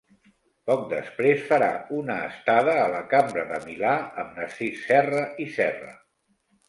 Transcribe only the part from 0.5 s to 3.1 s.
Poc després farà una estada a la